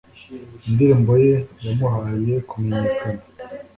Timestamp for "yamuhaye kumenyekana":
1.65-3.23